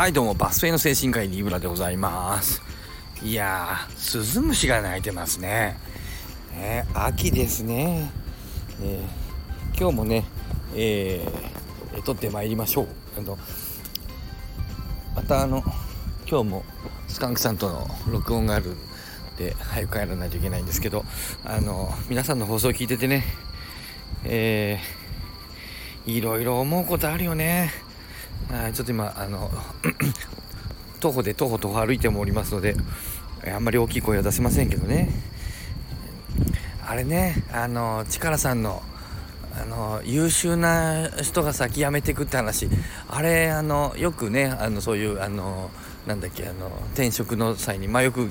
[0.00, 2.62] はいどうもバスフェイの精神科医リブラでございます。
[3.22, 5.76] いやースズムシが鳴いてますね。
[6.54, 8.10] ね秋ですね、
[8.80, 10.24] えー、今日もね
[10.74, 12.88] えー、撮ってまいりましょう。
[13.18, 13.38] あの
[15.14, 15.62] またあの
[16.26, 16.64] 今日も
[17.06, 18.76] スカンクさんとの録音があるん
[19.36, 21.04] で早く帰らないといけないんですけど
[21.44, 23.22] あの皆さんの放送を聞いててね
[24.24, 27.89] えー、いろいろ思うことあるよね。
[28.52, 29.50] あちょっと今あの
[31.00, 32.76] 徒歩で徒歩徒歩歩いてもおりますので
[33.46, 35.10] あんまり大きい声は出せませんけどね。
[36.86, 38.82] あれねあの力さんの
[39.54, 42.68] あの優秀な人が先辞めていくって話。
[43.08, 45.70] あれあのよくねあのそういうあの
[46.10, 48.30] なんだっけあの転職の際にまあよく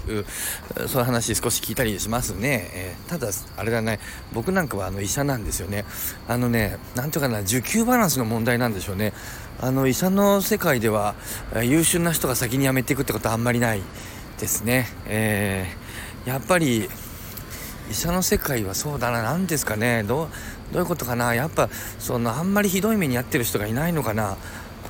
[0.88, 4.00] そういう話少し聞いたりしますね、えー、ただあれだね。
[4.34, 5.86] 僕なんかはあの医者なんですよね。
[6.28, 9.14] あのねなんとかな受給バランスの問題なんでしょうね。
[9.62, 11.16] あの医者の世界では
[11.64, 13.82] 優秀な人が先に辞めていくってことはあんまりない。
[14.40, 16.90] ですね、えー、やっぱり
[17.92, 19.22] 医者の世界はそうだな。
[19.22, 20.04] 何ですかね。
[20.04, 20.28] どう
[20.72, 21.34] どういうことかな。
[21.34, 24.38] やっぱそのあんまりひどい目に遭ってる人がいないのかな。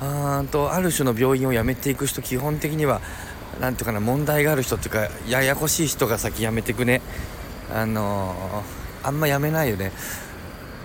[0.00, 3.00] あとある種の病院を辞めていく人基本的には
[3.60, 7.02] 何ていうかな問題がある人っていうかややこしい人が先辞めていくね。
[7.72, 9.92] あのー、あんま辞めないよね。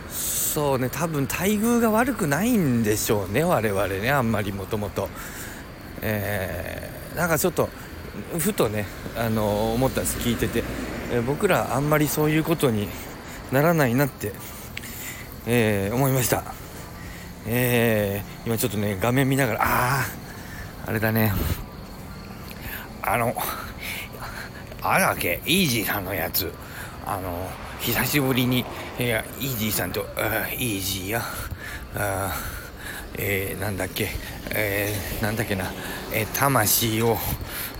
[0.09, 5.09] そうね多分待遇が悪くないんでしょうね我々ねあんまりもともと。
[6.01, 7.69] えー、なんかちょっと
[8.37, 8.85] ふとね、
[9.17, 10.63] あのー、思ったんです聞いてて、
[11.11, 12.87] えー、僕らあんまりそういうことに
[13.51, 14.33] ならないなって、
[15.45, 16.54] えー、思いました。
[17.47, 19.65] えー、今ちょっとね画面見ながらあ
[20.01, 20.05] あ
[20.87, 21.33] あれだね。
[23.01, 23.35] あの
[24.81, 26.51] あらけイージーさんのやつ。
[27.05, 28.65] あの久しぶりに
[28.99, 31.21] いやイージーさんとあイージーや。
[31.95, 32.35] あ
[33.17, 34.09] えー、なんだっけ、
[34.51, 35.71] えー、なんだっけな、
[36.11, 37.17] えー、魂を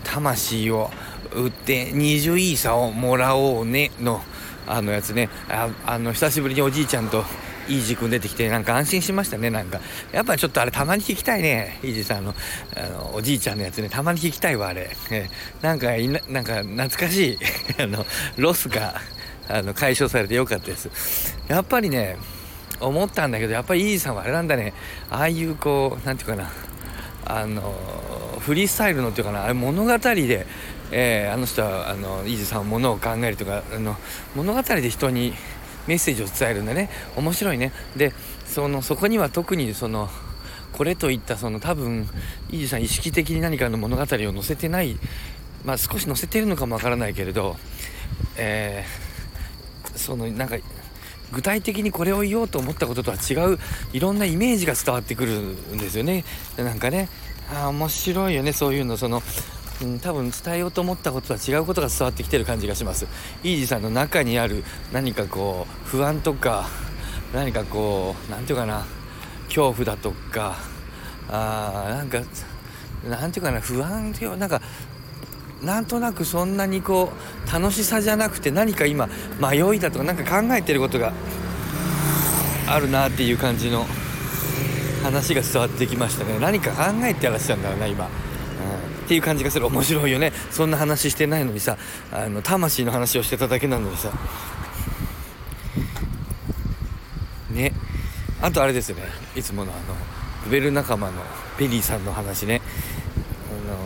[0.04, 0.90] 魂を
[1.34, 4.22] 売って20イーサをもらおうねの
[4.68, 5.30] あのやつね。
[5.50, 7.24] ああの久しぶりにおじいちゃんと
[7.68, 9.80] イージー君出てきてなんか安心しましたねなんか。
[10.12, 12.34] やっぱちょっとあれたまに聞きたいねイージーさんの。
[12.76, 13.90] あのおじいちゃんのやつね。
[13.90, 15.30] たまに聞きたいわあれ、え
[15.62, 17.40] なんかいななんか懐かしい。
[17.82, 18.06] あの
[18.38, 19.02] ロスが
[19.48, 21.38] あの解消されてよかったです。
[21.48, 22.18] やっぱりね
[22.80, 24.74] 思ったんだけどやっぱりイージーさんはあれなんだね。
[25.10, 26.52] ああいうこう何て言うかな。
[27.28, 27.74] あの
[28.40, 29.44] フリースタイルのっていうかな。
[29.44, 30.46] あれ物語で、
[30.92, 33.96] えー、あの人はあのイージーさんはものを考えるとかあの
[34.36, 35.34] 物語で人に
[35.88, 36.90] メッセージを伝えるんだね。
[37.16, 37.72] 面白いね。
[37.96, 38.14] で
[38.46, 40.10] そのそこには特にその
[40.74, 42.10] これといったその多分
[42.50, 44.98] イージさん意識的に何かの物語を載せてない
[45.64, 47.56] まあ少し載せてるのかもわからないけれど
[48.38, 50.58] えー、そのなんか
[51.32, 53.58] 具体的にこれを言おうと思ったこととは違う
[53.94, 56.24] いろんなイメージが伝わってくるんですよね。
[56.58, 57.10] なんかね
[57.54, 58.54] あ面白いよね。
[58.54, 59.22] そういうのその
[59.82, 63.08] うん、多分伝えようと思ったこととは違うことが伝わってきてる感じがします
[63.44, 64.64] イージーさんの中にある
[64.94, 66.68] 何かこう不安とか
[67.34, 68.86] 何かこう何て言うかな
[69.48, 70.56] 恐怖だとか
[71.30, 72.22] あなんか
[73.08, 74.62] なんていうかな不安っていうなんか
[75.62, 77.12] なんとなくそんなにこ
[77.48, 79.10] う楽しさじゃなくて何か今
[79.40, 81.12] 迷いだとか何か考えてることが
[82.68, 83.86] あるなっていう感じの
[85.04, 88.10] 話が伝わってきましたね何か考えてらっしゃるんだろうな今。
[89.06, 89.68] っていう感じがする。
[89.68, 90.34] 面白いよね。
[90.50, 91.78] そんな話してないのにさ
[92.12, 94.12] あの魂の話をしてただけなのにさ。
[97.52, 97.72] ね。
[98.42, 99.04] あとあれですよね。
[99.36, 99.96] いつものあの
[100.48, 101.22] ウベル仲間の
[101.58, 102.62] ベリーさんの話ね。
[103.68, 103.78] あの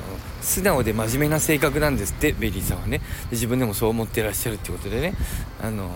[0.41, 3.01] 素直で真面目な性格なんですってベリーさんはね。
[3.31, 5.13] 自分でもそう思ってらっしゃるってことでね。
[5.61, 5.89] あの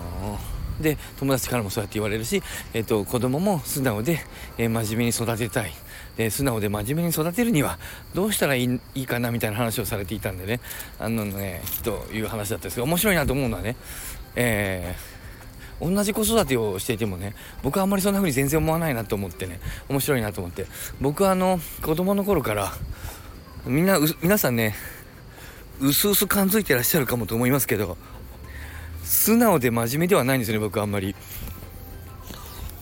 [0.50, 2.42] ーで友達からもそうやって言われるし、
[2.72, 4.20] えーと、子供も素直で、
[4.58, 5.72] えー、真面目に育てたい。
[6.16, 7.78] で素直で真面目に育てるには
[8.14, 10.60] どうしたらいいいいかなみたいな話をされていたんでね。
[10.98, 13.76] あのねという話だったんですけど面白いなと思うのはね、
[14.36, 20.66] えー、同じ子育てをしていてもね僕はあんまりそんな風に全然思わないなと思ってね面白いなと思って。
[21.00, 22.72] 僕はあの子供の頃から
[23.66, 24.74] みんな皆さんね
[25.80, 27.96] うすうす感づいてらっしゃるかもと思いますけど
[29.04, 31.14] 素直で真面目ではないんですよね僕あんまり。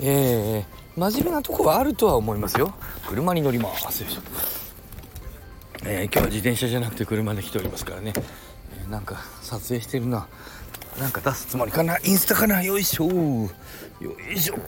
[0.00, 2.74] えー、真面目なとこはあるとは思いますよ。
[3.06, 4.04] 車に乗ります
[5.84, 8.12] えー、今日は自転車じゃなくて車で来ておりますからね、
[8.80, 10.28] えー、なんか撮影してるな。
[10.98, 11.98] なんか出すつもりかな。
[12.04, 12.62] インスタかな。
[12.62, 13.06] よいしょ。
[13.06, 13.50] よ
[14.32, 14.58] いしょ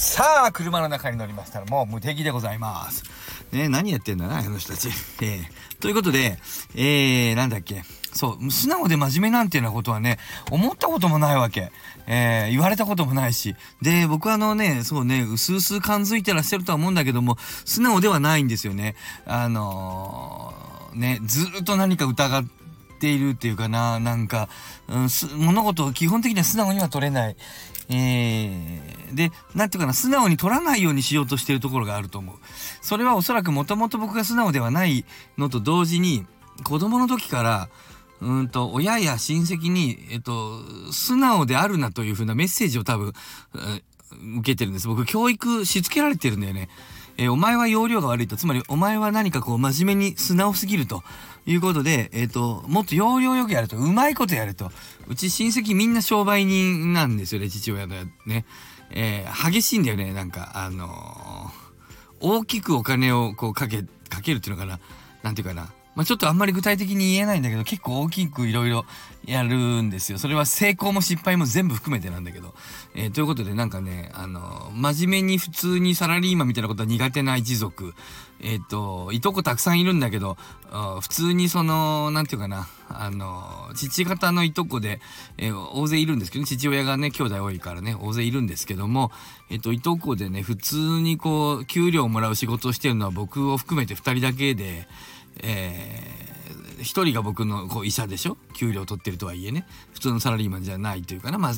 [0.00, 3.04] さあ、車の中に乗りましたらもう無敵でございます。
[3.52, 4.88] ね、何やってんだな、あの人たち。
[5.20, 6.38] えー、ということで、
[6.74, 7.84] えー、なんだっけ。
[8.14, 10.18] そう、素直で真面目なんていうようなことはね、
[10.50, 11.70] 思ったこともないわけ。
[12.06, 13.54] えー、言われたこともないし。
[13.82, 17.36] で、僕はあのね、そうね、うすうす感づいてらっしゃるとは思うんだけども、
[17.66, 18.96] 素直ではないんですよね。
[19.26, 22.44] あのー、ね、ずっと何か疑っ
[23.00, 24.48] ているっていうかな、なんか、
[24.88, 25.08] うん、
[25.44, 27.36] 物事を基本的には素直には取れない。
[27.92, 32.36] えー、で、なんていうかな、素直に取らないようにしようとしてるところがあると思う。
[32.80, 35.04] それはおそらくもともと僕が素直ではない
[35.36, 36.24] のと同時に、
[36.62, 37.68] 子供の時から、
[38.20, 40.60] うんと、親や親戚に、えっと、
[40.92, 43.12] 素直であるなというふうなメッセージを多分、
[44.38, 44.88] 受けてるんです。
[44.88, 46.68] 僕、教育しつけられてるんだよね。
[47.16, 48.36] えー、お前は容量が悪いと。
[48.36, 51.02] つまり、お前は何かこう、真面目に素直すぎると。
[51.46, 54.70] いうことで、えっ、ー、と、もっと要領よくやると、うまいことやると。
[55.08, 57.96] うち親戚みんな商売人なんですよね、父親の
[58.26, 58.44] ね。
[58.90, 60.90] えー、激しいんだよね、なんか、あのー、
[62.20, 64.80] 大きくお金をこうかけ、かけるっていうのかな。
[65.22, 65.72] なんていうかな。
[65.94, 68.84] まあ、ちょっとあんまり具体的に言えないんだけど、結構大きくいろいろ
[69.26, 70.18] やるんですよ。
[70.18, 72.54] それは成功も失敗も全部含めてなんだけど。
[72.94, 77.94] えー、ということでなんかね、あの、真面目に普通にサラリーマンみたいなことは苦手な一族。
[78.42, 80.36] えっ、ー、と、いとこたくさんいるんだけど、
[81.00, 85.00] 普通にその、なんていうかな、あの、父方のいとこで、
[85.36, 89.10] えー、大勢いるんですけど、父親がね、兄弟多いからね、大勢いるんですけども、
[89.50, 94.88] えっ、ー、と、いとこでね、普通にこう、給料をもらう仕事をしてるのは僕を含めて2人だけで、
[95.42, 98.36] えー、一人が僕のこう医者でしょ？
[98.54, 99.66] 給料取ってるとはいえね。
[99.92, 101.54] 普通のサラリーマンじゃないというかな,、まあ、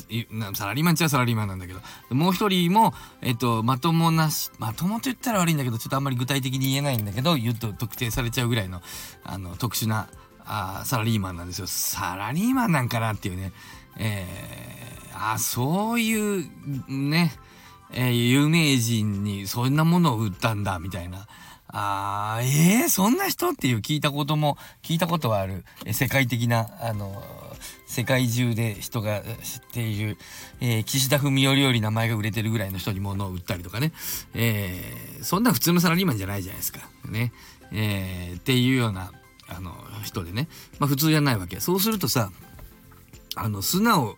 [0.53, 1.79] サラリーマンっちゃサラリーマンなんだけど。
[2.09, 8.81] もう一人も、えっと、まともなしまともと言ったら悪いんだけどちょっとあんまり具体的に言えないんだけど言うと特定されちゃうぐらいの
[9.23, 10.07] あの特殊な
[10.45, 11.67] あサラリーマンなんですよ。
[11.67, 13.53] サラリーマンなんかなっていうね。
[13.97, 16.49] えー、あそういう
[16.87, 17.31] ね、
[17.91, 21.27] えー、有名人にそんなものを売ったんだみたいな。
[21.75, 27.23] あー、えー、そんな人っていう聞いたことも、聞いたことはある、え世界的な、あの、
[27.87, 30.17] 世界中で人が知っている、
[30.61, 33.91] えー、岸田文雄より名前が売れてるぐらいの人に物を売ったりとかね、
[34.35, 36.79] えー、そんな普通のサラリーマンじゃないじゃないですか。
[37.05, 37.33] ね。
[37.71, 39.11] えー、っていうような、
[39.47, 39.73] あの、
[40.03, 40.47] 人でね。
[40.77, 41.59] まあ普通じゃないわけ。
[41.59, 42.31] そうするとさ、
[43.35, 44.17] あの、素直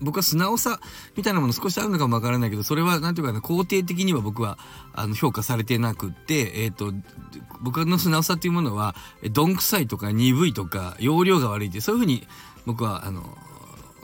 [0.00, 0.80] 僕は素直さ
[1.16, 4.58] みたいなもの少しあるのかもわからないけど、それは何ていうかな、肯定的には僕は
[4.94, 6.92] あの評価されてなくって、えっ、ー、と、
[7.60, 8.94] 僕の素直さっていうものは、
[9.32, 12.26] どんくさいとか鈍いとか、容量が悪いって、そういうふうに
[12.66, 13.36] 僕は、あの、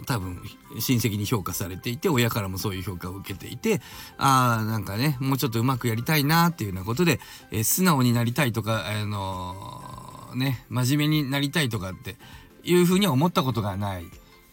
[0.04, 0.42] 多分
[0.80, 3.80] 親戚に評価されていて親からもそういう評価を受けていて
[4.18, 12.16] ああなんかねもうちょっとうまくやりたいなっていうようなことで、えー、素直になりたいとかあのー、ね真面目になりたいとかって
[12.64, 14.04] いうふうには思ったことがない。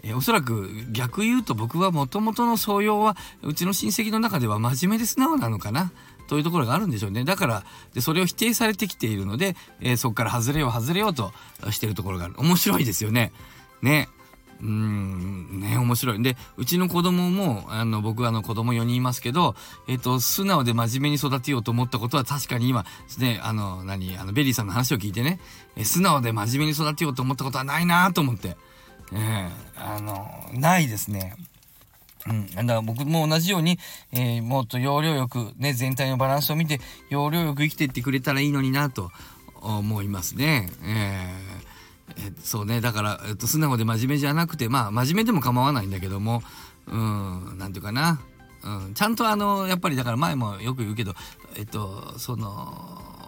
[0.03, 5.91] えー、おそらく逆言うと僕はもともとの素養はうちの親戚の中では真面目で素直なのかな
[6.27, 7.23] というところがあるんでしょうね。
[7.23, 7.63] だから
[7.93, 11.31] でそれを否定されてきているので、えー、そこから外れよう外れようと
[11.71, 12.35] してるところがある。
[12.37, 13.31] 面白いですよね。
[13.81, 14.09] ね。
[14.61, 16.21] うーん、ね、面白い。
[16.21, 19.55] で、うちの子供も、あの、僕はあの子供4人いますけど、
[19.87, 22.85] えっ、と、素直で真面目に育てようと思ったことは確かに今、
[23.19, 25.39] ね、あの、何、あの、ベリーさんの話を聞いてね、
[25.77, 28.57] え素直で真面目に育てようと思ったことはないなと思って。
[29.13, 31.35] えー、あの、ないですね。
[32.27, 32.47] うん。
[32.47, 33.79] だから僕も同じように、
[34.11, 36.79] えー、もっと要領よく、ね、全体のバランスを見て、
[37.09, 39.11] 要領よく生きていってくれたらいいのになと
[39.61, 40.69] 思いますね。
[40.83, 42.81] えー、え、そうね。
[42.81, 46.41] だから、えっと、素直で真面目じゃなくて、まあ、真面目でも構わないんだけども、
[46.87, 48.19] うん、なんていうかな。
[48.61, 51.13] うん、ちゃんとあの、やっぱりだから前もよく言うけど、
[51.55, 53.18] えっと、その、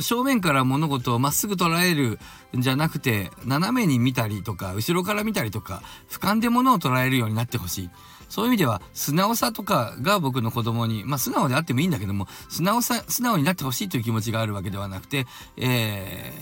[0.00, 2.18] 正面から物事をまっすぐ捉える
[2.56, 7.90] んじゃなくて斜めに見たりとか後ろから見たりとか俯瞰で物を捉えるようになってほしい。
[8.28, 15.26] そういう意味では素直さとかが僕の子供にまあ素直であってもいいんだけども素直さ素直になってほしいという気持ちがあるわけではなくて、
[15.56, 16.32] え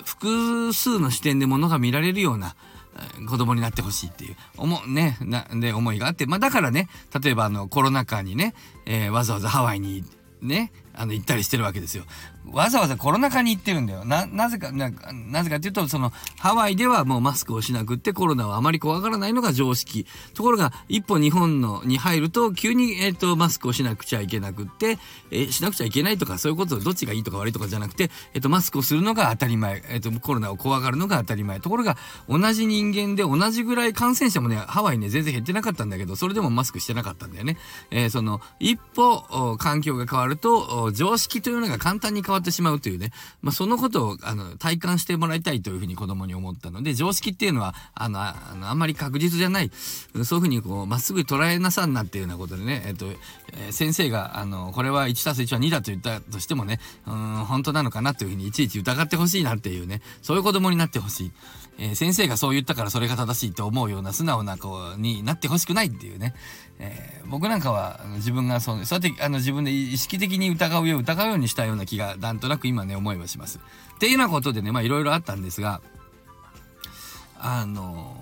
[0.00, 2.56] ー、複数の視点で物が見られるような
[3.28, 6.88] 子供になってほしいっていう思ねなで思いがあってまあだからね
[7.22, 8.54] 例えばあのコロナ禍にね、
[8.86, 10.04] えー、わざわざハワイに
[10.40, 12.04] ねあの行ったりしてるわけですよ。
[12.52, 14.04] わざわざコロナ禍に行ってるんだよ。
[14.04, 20.06] な、なぜか、ななぜかっていうと、その、ハワイではもうマスクをしなくってコロナはあまり怖がらないのが常識。
[20.34, 24.98] ところが、一歩日本のに入ると、急に、えっ、ー、と、マスクをしなくちゃいけなくって、
[25.30, 29.82] えー、しなくちゃいけないとか、そういうこと、どっちがいいとか悪いとかじゃなくて、えっ、ー、と、マスクをするのが当たり前。
[29.88, 31.60] えっ、と、コロナを怖がるのが当たり前。
[31.60, 31.96] ところが、
[32.28, 37.56] 同じ人間で同じぐらい感染者もね、ハワイね、全然減ってなかったんだけど、それでもマスクしてなかったんだよね。
[37.90, 43.10] えその、一歩、環境が変わると、常識というのが簡単に変わってしまうというね、
[43.42, 49.70] まあ、そのことを、あの、体感してもらいたいというふうに子供に思ったので、常識っていうのは、あの、ああんまり確実じゃない、
[50.24, 53.06] そういうふうにこう、まっすぐ捉えなさんなっていうようなことでね、えっと、
[53.52, 61.32] えー、先生が、あの、これは1たす1は2だと言ったとしてもね、うん、本当なのかなというふうにいちいち疑ってほしいなっていうね、そういう子供になってほしい。
[61.78, 66.34] えー、先生がそう言ったからそれが正しいと思うような素直な子になってほしくないっていうね、
[66.78, 73.60] えー、僕なんかは自分がそうそうやってあの自分で意識的に疑うよう疑うようにしたような気がなんとなく今ね思いはします。
[73.94, 75.80] っていうようなことでねまあいろいろあったんですが
[77.38, 78.16] あの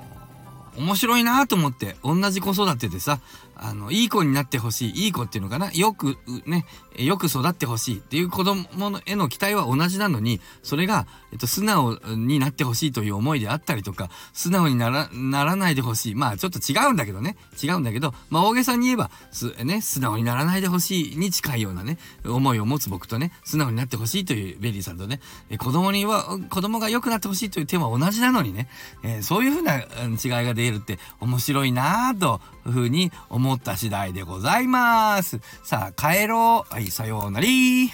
[0.76, 3.20] 面白いなと思って同じ子育てでさ
[3.56, 6.16] あの、いい子になってほしい、いい子っていうのかな、よく、
[6.46, 6.66] ね、
[6.96, 8.66] よく育ってほしいっていう子供
[9.06, 16.14] への期待は同じなのに、それが、えっと、素直になってほしいという思いであったりとか、素直になら、ならないでほしい。
[16.14, 17.36] まあ、ちょっと違うんだけどね。
[17.62, 28.68] 違うんだけど、まあ、大げさに言えば、す、ね、素直にならないでほしいに近いようなね、思いを持つ僕とね、素直になってほしいというベリーさんとね、え子供には、子供が良くなってほしいというテーマは同じなのにね、
[29.02, 35.40] えー、そういうふうな違いが出るって面白いなぁとふうに思った次第でございます。
[35.62, 36.72] さあ、帰ろう。
[36.72, 37.90] はい、さようなら。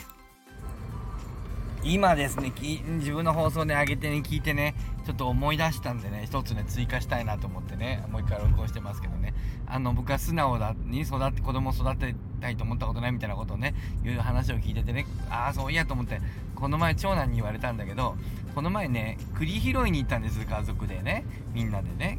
[1.85, 2.53] 今ですね、
[2.99, 4.75] 自分の放送で上げてね、聞いてね、
[5.07, 9.33] ちょっと思い出したんでね、一つね、追加したいなと思ってね、もう一回録音してますけどね、
[9.67, 16.21] あの、僕は素直だに育って、子供を育てたいと思ったことないみたいなことをね、いう話を聞いててね、ああ、そういやと思って、
[16.57, 18.17] この前長男に言われたんだけど、
[18.55, 22.19] この前ね、栗拾いに行ったんです、家族でね、みんなでね、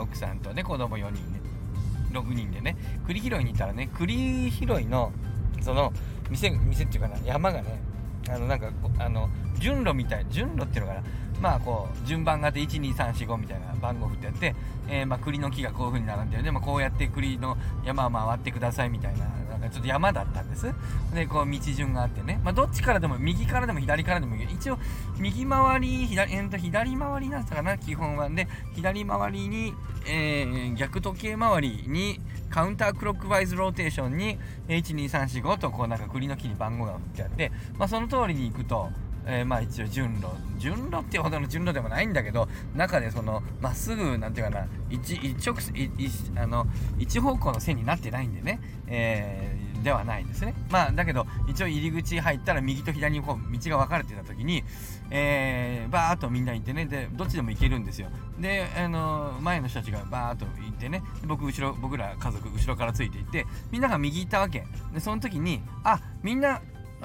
[0.00, 1.53] 奥さんとね、子供4人ね。
[2.14, 5.12] 6人でね栗拾いに行ったらね栗拾いの
[5.60, 5.92] その
[6.30, 7.80] 店店っていうかな山がね
[8.28, 9.28] あのなんかあの
[9.58, 11.02] 順路みたい順路っていうのかな
[11.40, 14.54] まあこう順番があって12345みたいな番号振ってやって、
[14.88, 19.26] えー、まあ栗の木がこういう風に並んでるで、まあ、こうやって栗の山を回ってくださいみたいな
[19.70, 20.72] ちょっと山だったんです。
[21.14, 24.44] でこう道順があってね、まあ、どっちからでも右からでも左からでもいい。
[24.52, 24.78] 一応
[25.18, 28.28] 右回り左,、えー、と左回りなんったかな基本は。
[28.28, 29.74] で左回りに、
[30.06, 38.90] えー、逆時計回りにカウンタークロックワイズローテーションに12345とこうなんか栗の木に番号が振ってあって、まあ、その通りに行くと
[39.26, 40.28] えー、まあ一応順路。
[40.58, 46.66] 順路っていうほどの順路でもないんだけど中でそのまっすぐなんていうかな一一直一あの
[46.98, 49.53] 一方向の線になってないんでね、えー、
[49.84, 50.54] ではないんですね。
[50.70, 54.64] まあだけど一応入り口入ったら右と左にこう道が分かれてた時に、
[55.10, 58.08] えー、バーっとみんな行ってねでどっちでも行けるんですよ。
[58.40, 64.66] であの前の人たちがバーっと行ってね僕後ろ僕ら家族後ろからついていってみんなが右行ったわけ。
[64.92, 66.60] でその時にあみんな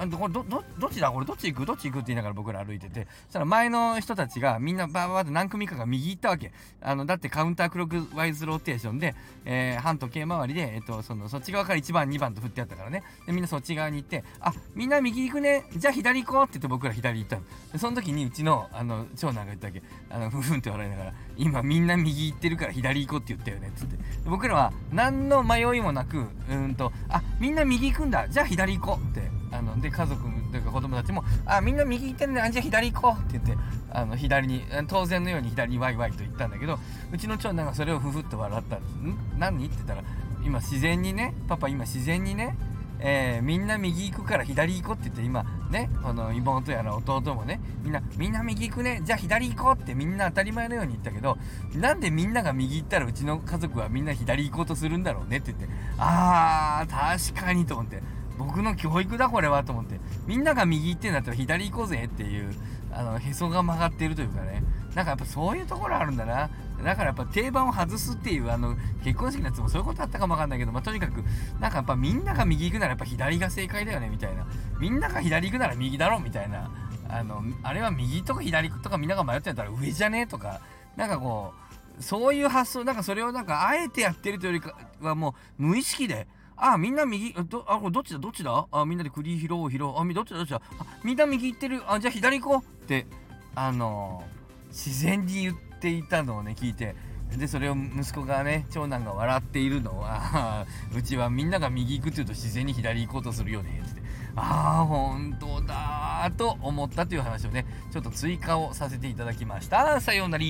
[0.08, 1.10] これどどどっちだ？
[1.10, 1.66] これどっち行く？
[1.66, 3.06] どっち行くって言いながら僕ら歩いてて。
[3.26, 6.52] そしたら前の人たちがみんなバーバーって何組かが右行ったわけ。
[6.80, 9.14] あのだってカウンタークロックワイズローテーションで、
[9.44, 13.02] えー、半時計回りで、えっと、そのそっち側から1番2番と振ってあったからね。
[13.26, 15.64] でみんなそっち側に行ってあみんな右行くね。
[15.76, 17.42] じゃあ左行こうって言って僕ら左行ったの。
[17.72, 19.82] でその時にうちのあの長男が言ったわけ。
[20.08, 23.96] あのふふんって笑いながら今みんな右行ってるから左行こうって言ったよねっつって。
[24.24, 28.28] 僕らは何の迷いもなくうんとあみんな右行くんだ。
[28.28, 29.39] じゃあ左行こうって。
[29.52, 36.78] あので家族というか子供たちも「あみんな右行ってんねあじゃあ左行こう」って言ってあの左に当然のように左にワイワイと言ったんだけど
[37.12, 39.18] うちの長男がそれをふふっと笑ったんです「ん？
[39.38, 40.02] 何?」って言ったら
[40.44, 42.56] 今自然にねパパ今自然にね
[43.02, 51.38] えー、みんな右行くから左行こうって言って今ねこの妹やら弟もねみんなみんな右行くねじゃあ左行こうってみんな当たり前のように言ったけど
[51.74, 55.38] なんでみんなが右行ったらうちの家族はみんな左行こうとするんだろうね？
[55.38, 58.02] って言ってあー確かにと思って。
[58.40, 60.00] 僕の教育だこれはと思って。
[60.26, 62.54] みんなが右行ってんだったら左行こうぜっていう
[62.90, 64.64] あのへそが曲がってるというかね。
[64.94, 66.48] なんかやっぱそういうところあるんだな。
[66.82, 71.22] だからやっぱ定番を外すっていうあの結婚式のやつもそういうことあったかもわかんないけど、まあ、とにかく
[71.60, 74.46] なんかやっぱみんなが右行くならやっぱ左が正解だよねみたいな。
[74.80, 76.70] みんなが左行くなら右だろみたいな。
[77.10, 80.62] あのあれは右とか左とかみんなが迷ってたら上じゃねえとか。
[80.96, 81.52] なんかこ
[81.98, 86.26] うそういう発想なんかそれをなんかあえてやってるというよりかはもう無意識で
[86.62, 88.66] あ、みんな右、ど、あ、これどっちだどっちだ？
[88.70, 89.98] あ、みんなで栗拾おう拾おう。
[89.98, 90.60] あ、み、どっちだどっちだ？
[90.78, 91.82] あ、みんな右行ってる。
[91.86, 93.06] あ、じゃあ左行こうって、
[93.54, 96.94] あのー、自然に言っていたのをね、聞いて、
[97.36, 104.02] で、それを息子がね、長男が笑っているのは、 うちはみんなが右行くって言うと自然に左行こうとするよね、って。
[104.36, 110.00] ああ、本当だと思ったという話をね、ちょっと追加をさせていただきました。
[110.00, 110.44] さようなら、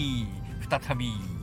[0.69, 1.40] 再び。